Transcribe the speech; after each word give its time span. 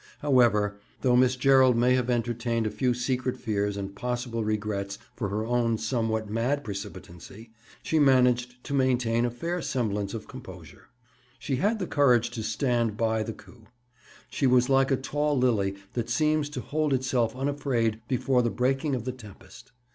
However, 0.21 0.79
though 1.01 1.15
Miss 1.15 1.35
Gerald 1.35 1.77
may 1.77 1.93
have 1.93 2.09
entertained 2.09 2.65
a 2.65 2.71
few 2.71 2.91
secret 2.95 3.37
fears 3.37 3.77
and 3.77 3.95
possible 3.95 4.43
regrets 4.43 4.97
for 5.15 5.29
her 5.29 5.45
own 5.45 5.77
somewhat 5.77 6.27
mad 6.27 6.63
precipitancy, 6.63 7.51
she 7.83 7.99
managed 7.99 8.63
to 8.63 8.73
maintain 8.73 9.25
a 9.25 9.29
fair 9.29 9.61
semblance 9.61 10.15
of 10.15 10.27
composure. 10.27 10.89
She 11.37 11.57
had 11.57 11.77
the 11.77 11.85
courage 11.85 12.31
to 12.31 12.41
"stand 12.41 12.97
by" 12.97 13.21
the 13.21 13.33
coup. 13.33 13.65
She 14.31 14.47
was 14.47 14.69
like 14.69 14.89
a 14.89 14.97
tall 14.97 15.37
lily 15.37 15.75
that 15.93 16.09
seems 16.09 16.49
to 16.49 16.61
hold 16.61 16.93
itself 16.95 17.35
unafraid 17.35 18.01
before 18.07 18.41
the 18.41 18.49
breaking 18.49 18.95
of 18.95 19.05
the 19.05 19.11
tempest. 19.11 19.71